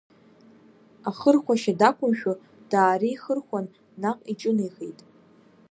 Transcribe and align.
Ахырхәашьа 1.09 1.73
дақәымшәо 1.79 2.33
даареихырхәан, 2.71 3.65
наҟ 4.01 4.19
иҿынеихеит. 4.31 4.99